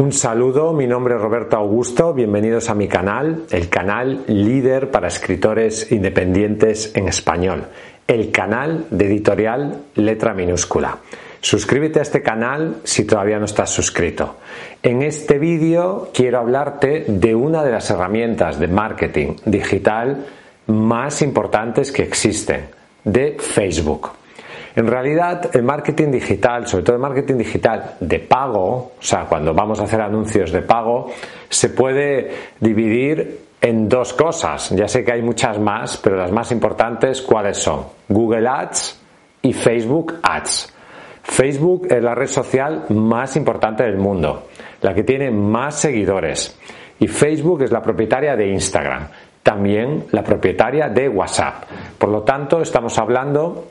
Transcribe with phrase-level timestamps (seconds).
[0.00, 5.08] Un saludo, mi nombre es Roberto Augusto, bienvenidos a mi canal, el canal líder para
[5.08, 7.66] escritores independientes en español,
[8.06, 10.96] el canal de editorial letra minúscula.
[11.42, 14.36] Suscríbete a este canal si todavía no estás suscrito.
[14.82, 20.24] En este vídeo quiero hablarte de una de las herramientas de marketing digital
[20.68, 22.70] más importantes que existen,
[23.04, 24.19] de Facebook.
[24.80, 29.52] En realidad, el marketing digital, sobre todo el marketing digital de pago, o sea, cuando
[29.52, 31.10] vamos a hacer anuncios de pago,
[31.50, 34.70] se puede dividir en dos cosas.
[34.70, 37.84] Ya sé que hay muchas más, pero las más importantes, ¿cuáles son?
[38.08, 38.98] Google Ads
[39.42, 40.72] y Facebook Ads.
[41.24, 44.46] Facebook es la red social más importante del mundo,
[44.80, 46.58] la que tiene más seguidores.
[46.98, 49.08] Y Facebook es la propietaria de Instagram,
[49.42, 51.64] también la propietaria de WhatsApp.
[51.98, 53.66] Por lo tanto, estamos hablando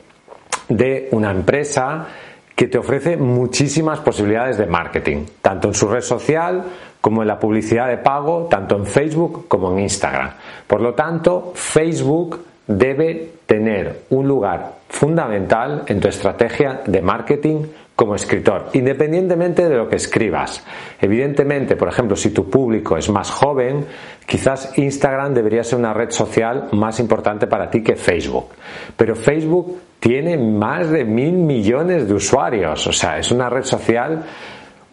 [0.70, 2.08] de una empresa
[2.56, 6.64] que te ofrece muchísimas posibilidades de marketing, tanto en su red social
[7.02, 10.32] como en la publicidad de pago, tanto en Facebook como en Instagram.
[10.68, 17.64] Por lo tanto, Facebook debe tener un lugar fundamental en tu estrategia de marketing
[18.00, 20.64] como escritor, independientemente de lo que escribas.
[21.02, 23.86] Evidentemente, por ejemplo, si tu público es más joven,
[24.26, 28.52] quizás Instagram debería ser una red social más importante para ti que Facebook.
[28.96, 34.24] Pero Facebook tiene más de mil millones de usuarios, o sea, es una red social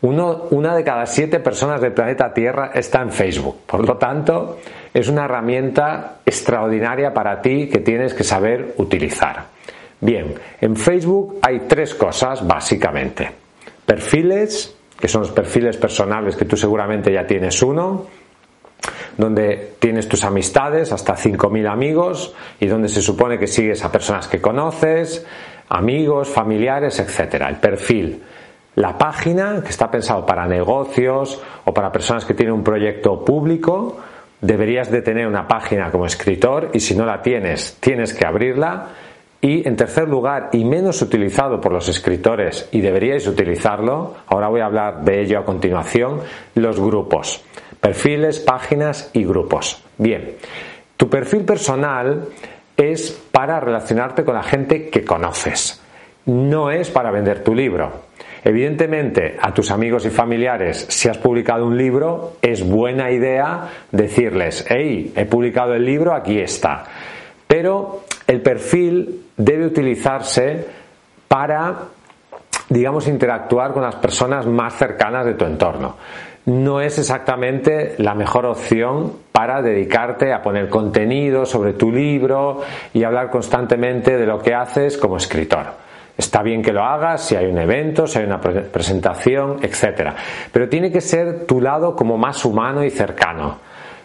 [0.00, 3.58] una de cada siete personas del planeta Tierra está en Facebook.
[3.66, 4.58] Por lo tanto,
[4.92, 9.55] es una herramienta extraordinaria para ti que tienes que saber utilizar.
[10.00, 13.30] Bien, en Facebook hay tres cosas básicamente.
[13.84, 18.06] Perfiles, que son los perfiles personales que tú seguramente ya tienes uno,
[19.16, 24.28] donde tienes tus amistades, hasta 5.000 amigos, y donde se supone que sigues a personas
[24.28, 25.24] que conoces,
[25.68, 27.42] amigos, familiares, etc.
[27.48, 28.22] El perfil.
[28.76, 33.96] La página, que está pensado para negocios o para personas que tienen un proyecto público,
[34.40, 38.88] deberías de tener una página como escritor y si no la tienes, tienes que abrirla.
[39.46, 44.60] Y en tercer lugar, y menos utilizado por los escritores, y deberíais utilizarlo, ahora voy
[44.60, 46.18] a hablar de ello a continuación,
[46.56, 47.44] los grupos.
[47.80, 49.84] Perfiles, páginas y grupos.
[49.98, 50.34] Bien,
[50.96, 52.26] tu perfil personal
[52.76, 55.80] es para relacionarte con la gente que conoces.
[56.24, 57.92] No es para vender tu libro.
[58.42, 64.66] Evidentemente, a tus amigos y familiares, si has publicado un libro, es buena idea decirles,
[64.68, 66.82] hey, he publicado el libro, aquí está.
[67.46, 70.66] Pero el perfil debe utilizarse
[71.28, 71.74] para,
[72.68, 75.96] digamos, interactuar con las personas más cercanas de tu entorno.
[76.46, 82.62] No es exactamente la mejor opción para dedicarte a poner contenido sobre tu libro
[82.94, 85.66] y hablar constantemente de lo que haces como escritor.
[86.16, 90.14] Está bien que lo hagas si hay un evento, si hay una presentación, etc.
[90.52, 93.58] Pero tiene que ser tu lado como más humano y cercano.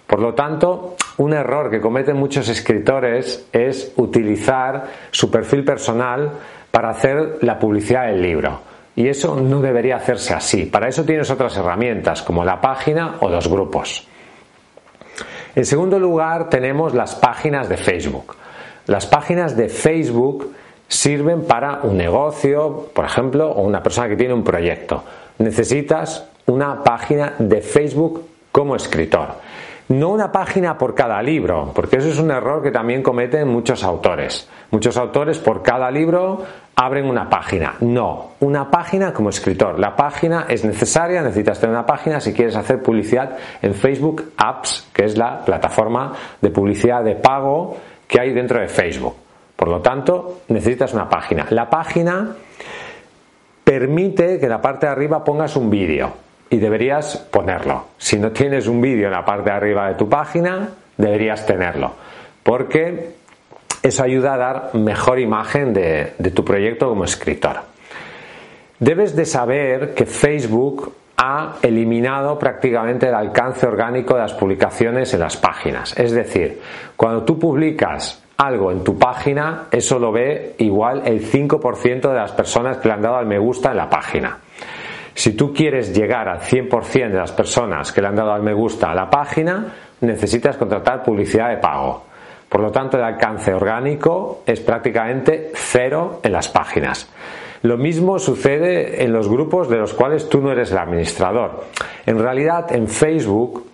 [0.08, 6.32] Por lo tanto, un error que cometen muchos escritores es utilizar su perfil personal
[6.72, 8.60] para hacer la publicidad del libro.
[8.96, 10.66] Y eso no debería hacerse así.
[10.66, 14.08] Para eso tienes otras herramientas como la página o los grupos.
[15.56, 18.36] En segundo lugar, tenemos las páginas de Facebook.
[18.88, 20.56] Las páginas de Facebook
[20.88, 25.04] sirven para un negocio, por ejemplo, o una persona que tiene un proyecto.
[25.38, 29.36] Necesitas una página de Facebook como escritor.
[29.92, 33.84] No una página por cada libro, porque eso es un error que también cometen muchos
[33.84, 34.48] autores.
[34.70, 36.46] Muchos autores por cada libro
[36.78, 37.76] abren una página.
[37.82, 39.78] No, una página como escritor.
[39.80, 44.88] La página es necesaria, necesitas tener una página si quieres hacer publicidad en Facebook Apps,
[44.94, 47.76] que es la plataforma de publicidad de pago
[48.08, 49.16] que hay dentro de Facebook.
[49.58, 51.48] Por lo tanto, necesitas una página.
[51.50, 52.30] La página
[53.62, 57.86] permite que en la parte de arriba pongas un vídeo y deberías ponerlo.
[57.98, 60.68] Si no tienes un vídeo en la parte de arriba de tu página,
[60.98, 61.94] deberías tenerlo.
[62.44, 63.14] Porque
[63.82, 67.56] eso ayuda a dar mejor imagen de, tu proyecto como escritor.
[68.80, 75.22] Debes de saber que Facebook ha eliminado prácticamente el alcance orgánico de las publicaciones en
[75.22, 75.98] las páginas.
[75.98, 76.60] Es decir,
[76.98, 82.34] cuando tú publicas algo en tu página, eso lo ve igual el 5% de las
[82.34, 84.38] personas que le han dado al me gusta en la página.
[85.14, 88.54] Si tú quieres llegar al 100% de las personas que le han dado al me
[88.54, 92.06] gusta a la página, necesitas contratar publicidad de pago.
[92.50, 97.10] Por lo tanto, el alcance orgánico es prácticamente cero en las páginas.
[97.62, 101.66] Lo mismo sucede en los grupos de los cuales tú no eres el administrador.
[102.06, 103.68] En realidad, en Facebook,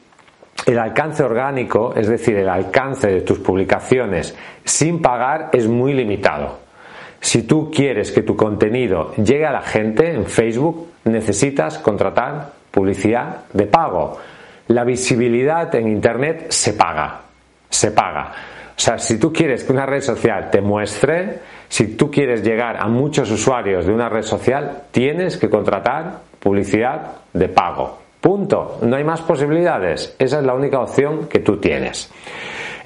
[0.65, 4.35] el alcance orgánico, es decir, el alcance de tus publicaciones
[4.65, 6.59] sin pagar, es muy limitado.
[7.19, 13.45] Si tú quieres que tu contenido llegue a la gente en Facebook, necesitas contratar publicidad
[13.53, 14.17] de pago.
[14.67, 17.21] La visibilidad en Internet se paga,
[17.69, 18.33] se paga.
[18.77, 22.77] O sea, si tú quieres que una red social te muestre, si tú quieres llegar
[22.77, 27.97] a muchos usuarios de una red social, tienes que contratar publicidad de pago.
[28.21, 28.79] Punto.
[28.81, 30.15] No hay más posibilidades.
[30.19, 32.11] Esa es la única opción que tú tienes.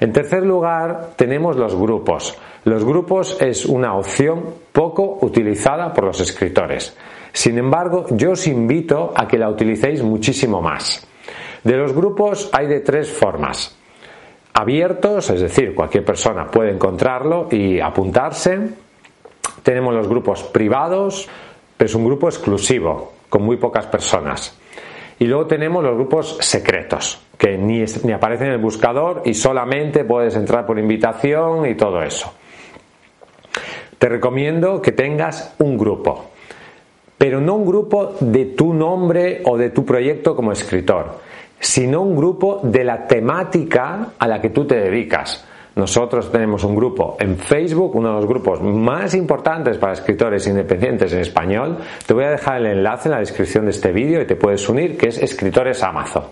[0.00, 2.38] En tercer lugar, tenemos los grupos.
[2.64, 4.42] Los grupos es una opción
[4.72, 6.96] poco utilizada por los escritores.
[7.32, 11.06] Sin embargo, yo os invito a que la utilicéis muchísimo más.
[11.64, 13.76] De los grupos hay de tres formas.
[14.52, 18.58] Abiertos, es decir, cualquier persona puede encontrarlo y apuntarse.
[19.62, 21.28] Tenemos los grupos privados,
[21.76, 24.58] pero es un grupo exclusivo, con muy pocas personas.
[25.18, 30.04] Y luego tenemos los grupos secretos, que ni, ni, aparecen en el buscador y solamente
[30.04, 32.34] puedes entrar por invitación y todo eso.
[33.98, 36.31] Te recomiendo que tengas un grupo
[37.22, 41.20] pero no un grupo de tu nombre o de tu proyecto como escritor,
[41.56, 45.46] sino un grupo de la temática a la que tú te dedicas.
[45.76, 51.12] Nosotros tenemos un grupo en Facebook, uno de los grupos más importantes para escritores independientes
[51.12, 51.78] en español.
[52.04, 54.68] Te voy a dejar el enlace en la descripción de este vídeo y te puedes
[54.68, 56.24] unir, que es Escritores Amazon.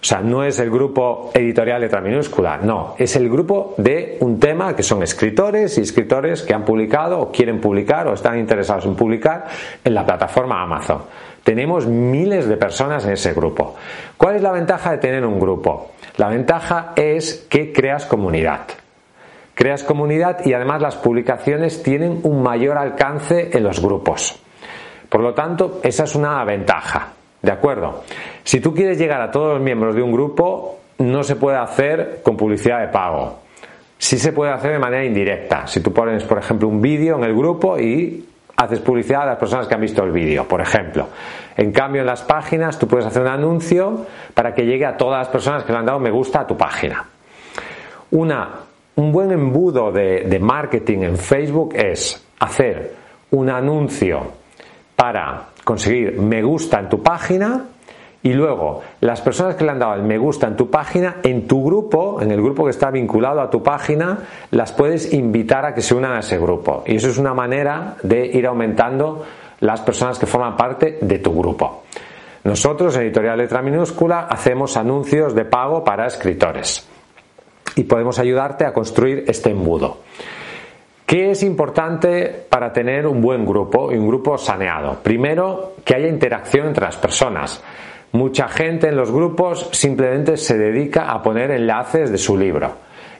[0.00, 4.38] O sea, no es el grupo editorial letra minúscula, no, es el grupo de un
[4.38, 8.84] tema que son escritores y escritores que han publicado o quieren publicar o están interesados
[8.84, 9.46] en publicar
[9.82, 11.02] en la plataforma Amazon.
[11.42, 13.76] Tenemos miles de personas en ese grupo.
[14.16, 15.92] ¿Cuál es la ventaja de tener un grupo?
[16.16, 18.62] La ventaja es que creas comunidad.
[19.54, 24.38] Creas comunidad y además las publicaciones tienen un mayor alcance en los grupos.
[25.08, 27.15] Por lo tanto, esa es una ventaja.
[27.46, 28.02] ¿De acuerdo?
[28.42, 32.18] Si tú quieres llegar a todos los miembros de un grupo, no se puede hacer
[32.24, 33.38] con publicidad de pago.
[33.96, 35.64] Sí se puede hacer de manera indirecta.
[35.68, 38.26] Si tú pones, por ejemplo, un vídeo en el grupo y
[38.56, 41.06] haces publicidad a las personas que han visto el vídeo, por ejemplo.
[41.56, 44.04] En cambio, en las páginas tú puedes hacer un anuncio
[44.34, 46.56] para que llegue a todas las personas que le han dado me gusta a tu
[46.56, 47.04] página.
[48.10, 48.54] Una,
[48.96, 52.92] un buen embudo de, de marketing en Facebook es hacer
[53.30, 54.32] un anuncio
[54.96, 57.64] para conseguir me gusta en tu página
[58.22, 61.48] y luego las personas que le han dado el me gusta en tu página, en
[61.48, 64.20] tu grupo, en el grupo que está vinculado a tu página,
[64.52, 66.84] las puedes invitar a que se unan a ese grupo.
[66.86, 69.24] Y eso es una manera de ir aumentando
[69.58, 71.82] las personas que forman parte de tu grupo.
[72.44, 76.88] Nosotros Editorial Letra Minúscula hacemos anuncios de pago para escritores
[77.74, 79.98] y podemos ayudarte a construir este embudo.
[81.06, 84.94] ¿Qué es importante para tener un buen grupo y un grupo saneado?
[85.04, 87.62] Primero, que haya interacción entre las personas.
[88.10, 92.72] Mucha gente en los grupos simplemente se dedica a poner enlaces de su libro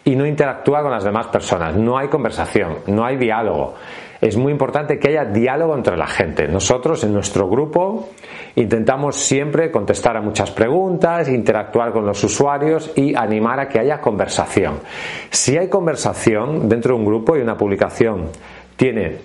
[0.02, 1.76] y no interactúa con las demás personas.
[1.76, 3.74] No hay conversación, no hay diálogo
[4.20, 6.48] es muy importante que haya diálogo entre la gente.
[6.48, 8.10] Nosotros en nuestro grupo
[8.54, 14.00] intentamos siempre contestar a muchas preguntas, interactuar con los usuarios y animar a que haya
[14.00, 14.80] conversación.
[15.30, 18.30] Si hay conversación dentro de un grupo y una publicación
[18.76, 19.18] tiene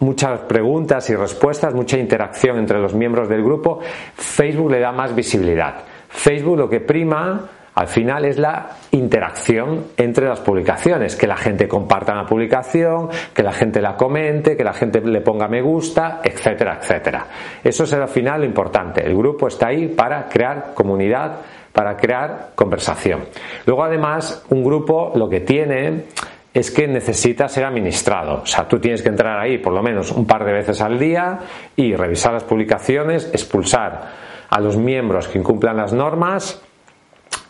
[0.00, 3.80] muchas preguntas y respuestas, mucha interacción entre los miembros del grupo,
[4.14, 5.84] Facebook le da más visibilidad.
[6.08, 11.68] Facebook lo que prima al final es la interacción entre las publicaciones, que la gente
[11.68, 16.20] comparta la publicación, que la gente la comente, que la gente le ponga me gusta,
[16.22, 17.26] etcétera, etcétera.
[17.62, 19.04] Eso es al final lo importante.
[19.04, 21.38] El grupo está ahí para crear comunidad,
[21.72, 23.26] para crear conversación.
[23.66, 26.04] Luego además un grupo lo que tiene
[26.52, 28.42] es que necesita ser administrado.
[28.42, 30.98] O sea, tú tienes que entrar ahí por lo menos un par de veces al
[30.98, 31.38] día
[31.76, 36.60] y revisar las publicaciones, expulsar a los miembros que incumplan las normas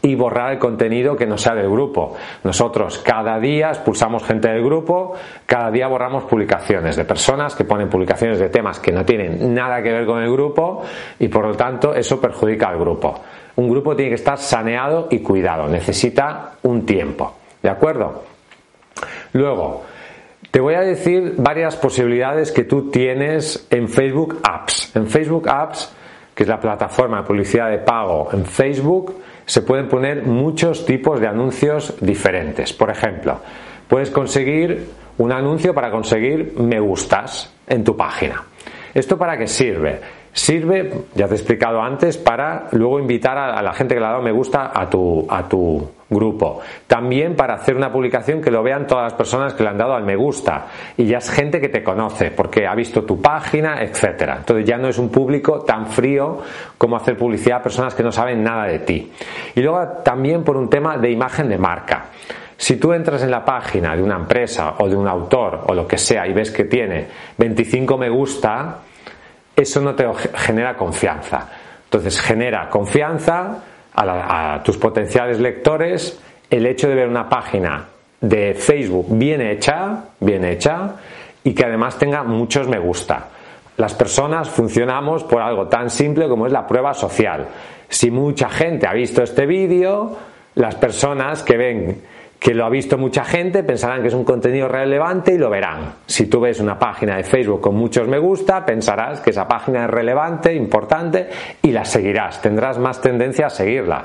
[0.02, 2.16] y borrar el contenido que no sea del grupo.
[2.44, 5.14] Nosotros cada día expulsamos gente del grupo,
[5.46, 9.82] cada día borramos publicaciones de personas que ponen publicaciones de temas que no tienen nada
[9.82, 10.82] que ver con el grupo
[11.18, 13.20] y por lo tanto eso perjudica al grupo.
[13.56, 17.34] Un grupo tiene que estar saneado y cuidado, necesita un tiempo.
[17.62, 18.24] ¿De acuerdo?
[19.34, 19.82] Luego,
[20.50, 24.96] te voy a decir varias posibilidades que tú tienes en Facebook Apps.
[24.96, 25.94] En Facebook Apps
[26.40, 29.14] que es la plataforma de publicidad de pago en Facebook,
[29.50, 32.72] se pueden poner muchos tipos de anuncios diferentes.
[32.72, 33.40] Por ejemplo,
[33.88, 38.44] puedes conseguir un anuncio para conseguir me gustas en tu página.
[38.94, 39.98] ¿Esto para qué sirve?
[40.40, 44.12] Sirve, ya te he explicado antes, para luego invitar a, la gente que le ha
[44.12, 46.62] dado me gusta a tu, a tu grupo.
[46.86, 49.92] También para hacer una publicación que lo vean todas las personas que le han dado
[49.92, 50.68] al me gusta.
[50.96, 54.36] Y ya es gente que te conoce, porque ha visto tu página, etcétera.
[54.38, 56.38] Entonces ya no es un público tan frío
[56.78, 59.12] como hacer publicidad a personas que no saben nada de ti.
[59.54, 62.06] Y luego también por un tema de imagen de marca.
[62.56, 65.86] Si tú entras en la página de una empresa o de un autor o lo
[65.86, 68.78] que sea y ves que tiene 25 me gusta,
[69.62, 71.48] eso no te genera confianza.
[71.84, 73.62] Entonces genera confianza
[73.94, 77.86] a, tus potenciales lectores el hecho de ver una página
[78.20, 80.94] de Facebook bien hecha, bien hecha
[81.42, 83.28] y que además tenga muchos me gusta.
[83.76, 87.46] Las personas funcionamos por algo tan simple como es la prueba social.
[87.88, 90.16] Si mucha gente ha visto este vídeo,
[90.54, 92.02] las personas que ven
[92.40, 95.96] que lo ha visto mucha gente, pensarán que es un contenido relevante y lo verán.
[96.06, 99.84] Si tú ves una página de Facebook con muchos me gusta, pensarás que esa página
[99.84, 101.28] es relevante, importante
[101.60, 102.40] y la seguirás.
[102.40, 104.02] Tendrás más tendencia a seguirla.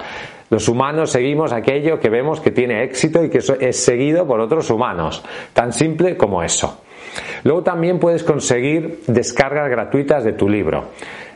[0.49, 4.69] Los humanos seguimos aquello que vemos que tiene éxito y que es seguido por otros
[4.69, 5.23] humanos.
[5.53, 6.81] Tan simple como eso.
[7.45, 10.89] Luego también puedes conseguir descargas gratuitas de tu libro.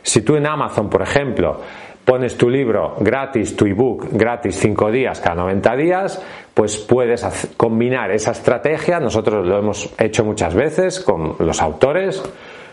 [0.03, 1.61] Si tú en Amazon, por ejemplo,
[2.09, 6.19] pones tu libro gratis, tu ebook gratis 5 días cada 90 días,
[6.55, 7.23] pues puedes
[7.55, 8.99] combinar esa estrategia.
[8.99, 12.23] Nosotros lo hemos hecho muchas veces con los autores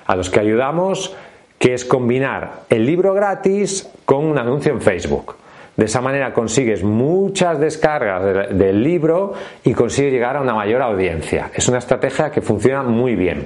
[0.07, 1.15] a los que ayudamos,
[1.59, 5.37] que es combinar el libro gratis con un anuncio en Facebook.
[5.77, 11.51] De esa manera consigues muchas descargas del libro y consigues llegar a una mayor audiencia.
[11.53, 13.45] Es una estrategia que funciona muy bien.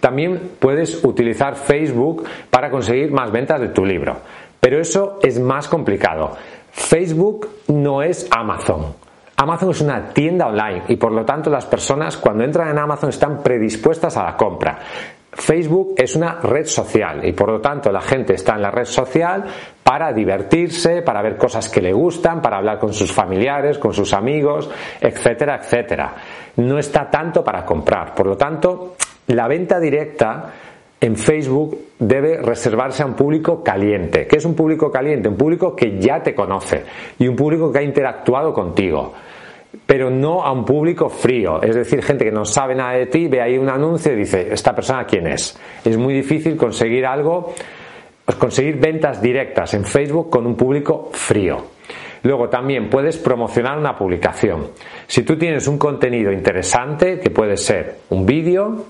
[0.00, 4.18] También puedes utilizar Facebook para conseguir más ventas de tu libro.
[4.66, 6.32] Pero eso es más complicado.
[6.72, 8.96] Facebook no es Amazon.
[9.36, 13.10] Amazon es una tienda online y por lo tanto las personas cuando entran en Amazon
[13.10, 14.76] están predispuestas a la compra.
[15.30, 18.86] Facebook es una red social y por lo tanto la gente está en la red
[18.86, 19.44] social
[19.84, 24.12] para divertirse, para ver cosas que le gustan, para hablar con sus familiares, con sus
[24.14, 24.68] amigos,
[25.00, 26.12] etcétera, etcétera.
[26.56, 28.16] No está tanto para comprar.
[28.16, 28.96] Por lo tanto,
[29.28, 30.52] la venta directa
[31.00, 34.26] en Facebook debe reservarse a un público caliente.
[34.26, 35.28] ¿Qué es un público caliente?
[35.28, 36.82] Un público que ya te conoce
[37.18, 39.12] y un público que ha interactuado contigo.
[39.84, 43.28] Pero no a un público frío, es decir, gente que no sabe nada de ti,
[43.28, 45.58] ve ahí un anuncio y dice, ¿esta persona quién es?
[45.84, 47.52] Es muy difícil conseguir algo,
[48.38, 51.76] conseguir ventas directas en Facebook con un público frío.
[52.22, 54.68] Luego también puedes promocionar una publicación.
[55.06, 58.86] Si tú tienes un contenido interesante, que puede ser un vídeo,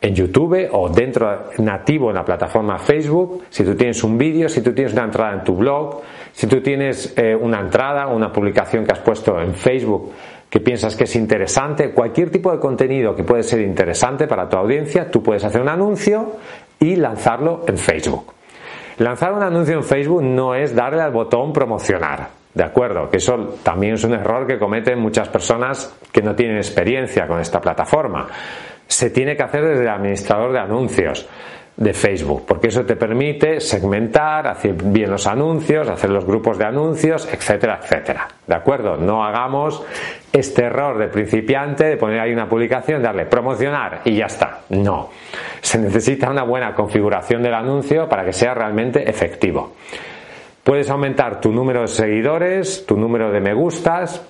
[0.00, 4.62] en YouTube o dentro nativo en la plataforma Facebook, si tú tienes un vídeo, si
[4.62, 6.00] tú tienes una entrada en tu blog,
[6.32, 10.12] si tú tienes eh, una entrada o una publicación que has puesto en Facebook
[10.48, 14.56] que piensas que es interesante, cualquier tipo de contenido que puede ser interesante para tu
[14.56, 16.36] audiencia, tú puedes hacer un anuncio
[16.80, 18.32] y lanzarlo en Facebook.
[18.98, 23.10] Lanzar un anuncio en Facebook no es darle al botón promocionar, ¿de acuerdo?
[23.10, 27.40] Que eso también es un error que cometen muchas personas que no tienen experiencia con
[27.40, 28.26] esta plataforma
[28.88, 31.28] se tiene que hacer desde el administrador de anuncios
[31.76, 36.64] de Facebook, porque eso te permite segmentar, hacer bien los anuncios, hacer los grupos de
[36.64, 38.26] anuncios, etcétera, etcétera.
[38.44, 38.96] ¿De acuerdo?
[38.96, 39.84] No hagamos
[40.32, 44.62] este error de principiante de poner ahí una publicación, darle promocionar y ya está.
[44.70, 45.10] No.
[45.60, 49.74] Se necesita una buena configuración del anuncio para que sea realmente efectivo.
[50.64, 54.20] Puedes aumentar tu número de seguidores, tu número de me gustas,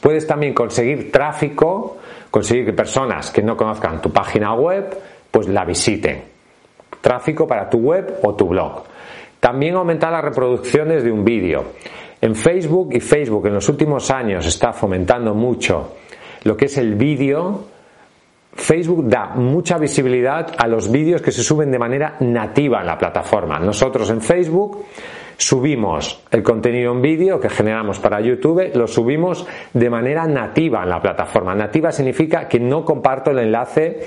[0.00, 1.98] puedes también conseguir tráfico
[2.32, 4.98] conseguir que personas que no conozcan tu página web,
[5.30, 6.24] pues la visiten.
[7.00, 8.84] Tráfico para tu web o tu blog.
[9.38, 11.74] También aumentar las reproducciones de un vídeo.
[12.20, 15.96] En Facebook y Facebook en los últimos años está fomentando mucho
[16.44, 17.64] lo que es el vídeo.
[18.54, 22.96] Facebook da mucha visibilidad a los vídeos que se suben de manera nativa en la
[22.96, 23.58] plataforma.
[23.58, 24.86] Nosotros en Facebook
[25.36, 30.90] subimos el contenido en vídeo que generamos para YouTube, lo subimos de manera nativa en
[30.90, 31.54] la plataforma.
[31.54, 34.02] Nativa significa que no comparto el enlace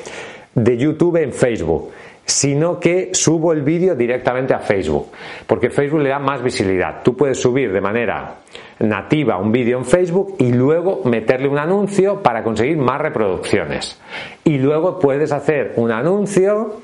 [0.53, 1.91] de YouTube en Facebook,
[2.25, 5.11] sino que subo el vídeo directamente a Facebook,
[5.45, 7.03] porque Facebook le da más visibilidad.
[7.03, 8.37] Tú puedes subir de manera
[8.79, 13.99] nativa un vídeo en Facebook y luego meterle un anuncio para conseguir más reproducciones.
[14.43, 16.77] Y luego puedes hacer un anuncio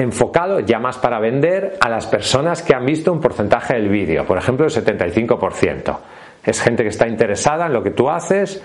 [0.00, 4.24] enfocado ya más para vender a las personas que han visto un porcentaje del vídeo,
[4.24, 5.98] por ejemplo el 75%.
[6.44, 8.62] Es gente que está interesada en lo que tú haces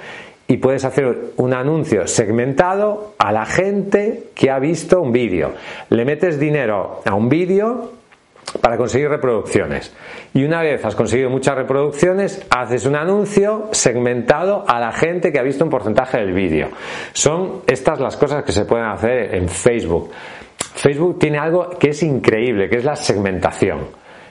[0.47, 5.53] y puedes hacer un anuncio segmentado a la gente que ha visto un vídeo.
[5.89, 7.91] Le metes dinero a un vídeo
[8.61, 9.93] para conseguir reproducciones.
[10.33, 15.39] Y una vez has conseguido muchas reproducciones, haces un anuncio segmentado a la gente que
[15.39, 16.69] ha visto un porcentaje del vídeo.
[17.11, 20.11] Son estas las cosas que se pueden hacer en Facebook.
[20.85, 23.87] Facebook tiene algo que es increíble, que es la segmentación.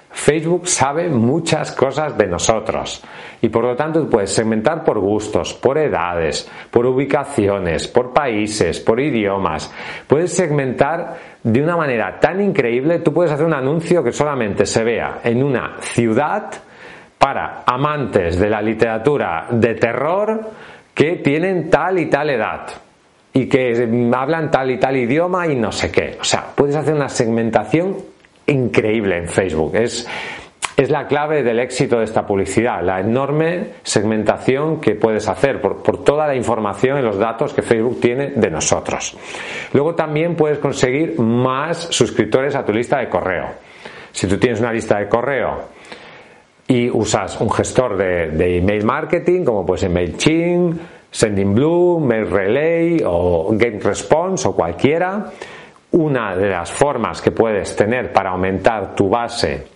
[0.08, 3.02] Facebook sabe muchas cosas de nosotros
[3.42, 9.00] y por lo tanto puedes segmentar por gustos, por edades, por ubicaciones, por países, por
[9.00, 9.75] idiomas.
[10.06, 14.84] Puedes segmentar de una manera tan increíble, tú puedes hacer un anuncio que solamente se
[14.84, 16.52] vea en una ciudad
[17.18, 20.50] para amantes de la literatura de terror
[20.94, 22.83] que tienen tal y tal edad
[23.34, 26.16] y que hablan tal y tal idioma y no sé qué.
[26.20, 27.96] O sea, puedes hacer una segmentación
[28.46, 29.74] increíble en Facebook.
[29.74, 30.08] Es,
[30.76, 35.82] es la clave del éxito de esta publicidad, la enorme segmentación que puedes hacer por,
[35.82, 39.16] por, toda la información y los datos que Facebook tiene de nosotros.
[39.72, 43.46] Luego también puedes conseguir más suscriptores a tu lista de correo.
[44.12, 45.70] Si tú tienes una lista de correo
[46.68, 49.80] y usas un gestor de, email marketing, como puede
[51.14, 55.30] ser MailChimp, SendingBlue, MailRelay o GetResponse o cualquiera,
[55.92, 59.66] una de las formas que puedes tener para aumentar tu base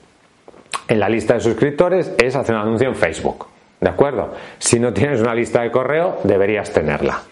[0.88, 3.46] en la lista de suscriptores es hacer un anuncio en Facebook.
[3.80, 4.34] ¿De acuerdo?
[4.58, 7.22] Si no tienes una lista de correo, deberías tenerla.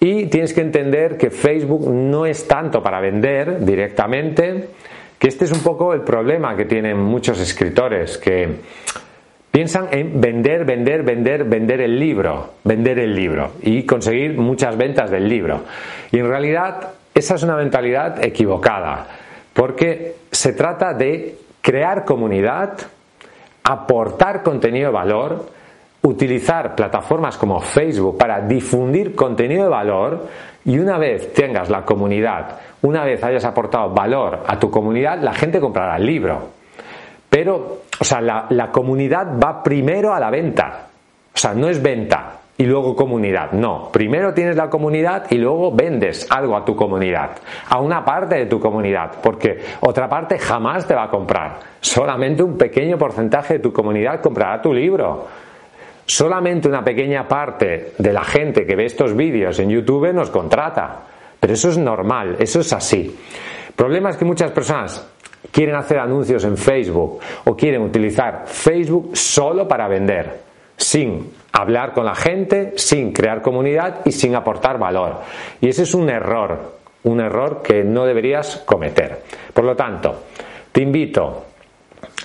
[0.00, 4.70] Y tienes que entender que Facebook no es tanto para vender directamente,
[5.18, 8.60] que este es un poco el problema que tienen muchos escritores, que
[9.54, 15.12] piensan en vender, vender, vender, vender el libro, vender el libro y conseguir muchas ventas
[15.12, 15.60] del libro.
[16.10, 19.06] Y en realidad esa es una mentalidad equivocada,
[19.52, 22.78] porque se trata de crear comunidad,
[23.62, 25.46] aportar contenido de valor,
[26.02, 30.26] utilizar plataformas como Facebook para difundir contenido de valor
[30.64, 35.32] y una vez tengas la comunidad, una vez hayas aportado valor a tu comunidad, la
[35.32, 36.48] gente comprará el libro.
[37.30, 40.86] Pero, o sea, la, comunidad va primero a la venta.
[41.34, 43.52] O sea, no es venta, y luego comunidad.
[43.52, 47.30] No, primero tienes la comunidad y luego vendes algo a tu comunidad,
[47.68, 51.58] a una parte de tu comunidad, porque otra parte jamás te va a comprar.
[51.80, 55.26] Solamente un pequeño porcentaje de tu comunidad comprará tu libro.
[56.06, 61.00] Solamente una pequeña parte de la gente que ve estos vídeos en YouTube nos contrata.
[61.40, 63.18] Pero eso es normal, eso es así.
[63.68, 65.13] El problema es que muchas personas
[65.50, 70.40] quieren hacer anuncios en Facebook o quieren utilizar Facebook solo para vender,
[70.76, 75.20] sin hablar con la gente sin crear comunidad y sin aportar valor.
[75.60, 79.22] Y ese es un error, un error que no deberías cometer.
[79.52, 80.24] Por lo tanto,
[80.72, 81.44] te invito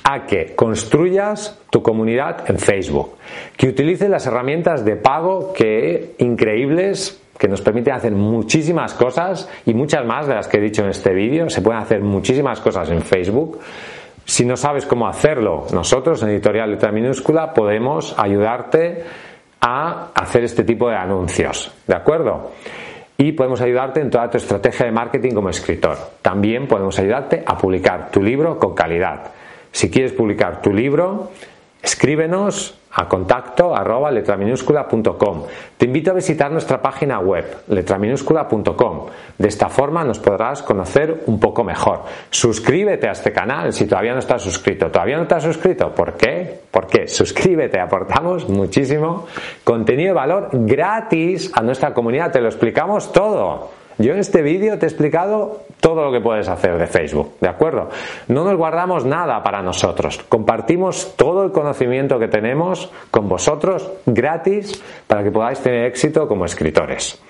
[0.04, 3.18] a que construyas tu comunidad en Facebook,
[3.56, 9.74] que utilices las herramientas de pago que increíbles que nos permiten hacer muchísimas cosas y
[9.74, 11.50] muchas más de las que he dicho en este vídeo.
[11.50, 13.60] Se pueden hacer muchísimas cosas en Facebook
[14.30, 19.04] si no sabes cómo hacerlo, nosotros en Editorial Letra Minúscula podemos ayudarte
[19.60, 22.52] a hacer este tipo de anuncios, ¿de acuerdo?
[23.18, 25.98] Y podemos ayudarte en toda tu estrategia de marketing como escritor.
[26.22, 29.32] También podemos ayudarte a publicar tu libro con calidad.
[29.72, 31.32] Si quieres publicar tu libro,
[31.90, 34.10] escríbenos a contacto arroba.
[35.78, 39.06] Te invito a visitar nuestra página web letraminúscula.com.
[39.38, 42.02] De esta forma nos podrás conocer un poco mejor.
[42.30, 44.90] Suscríbete a este canal si todavía no estás suscrito.
[44.90, 45.94] ¿Todavía no estás suscrito?
[45.94, 46.62] ¿Por qué?
[46.72, 49.28] Porque suscríbete, aportamos muchísimo
[49.64, 52.32] contenido de valor gratis a nuestra comunidad.
[52.32, 53.70] Te lo explicamos todo.
[54.00, 57.50] Yo en este vídeo te he explicado todo lo que puedes hacer de Facebook, ¿de
[57.50, 57.90] acuerdo?
[58.30, 64.82] No nos guardamos nada para nosotros, compartimos todo el conocimiento que tenemos con vosotros gratis
[65.06, 67.22] para que podáis tener éxito como escritores.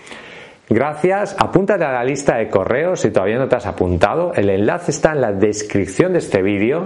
[0.70, 4.92] Gracias, apúntate a la lista de correos si todavía no te has apuntado, el enlace
[4.92, 6.86] está en la descripción de este vídeo.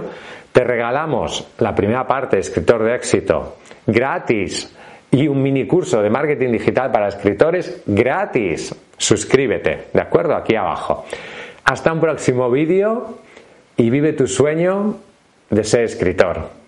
[0.50, 4.74] Te regalamos la primera parte escritor de éxito gratis
[5.14, 8.74] y un mini curso de marketing digital para escritores gratis.
[8.96, 10.34] Suscríbete, ¿de acuerdo?
[10.34, 11.04] Aquí abajo.
[11.64, 13.18] Hasta un próximo vídeo
[13.76, 14.96] y vive tu sueño
[15.50, 16.63] de ser escritor.